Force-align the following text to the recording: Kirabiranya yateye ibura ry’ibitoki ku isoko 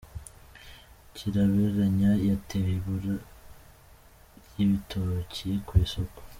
Kirabiranya 1.15 2.11
yateye 2.27 2.69
ibura 2.77 3.15
ry’ibitoki 4.45 5.49
ku 5.67 5.73
isoko 5.85 6.19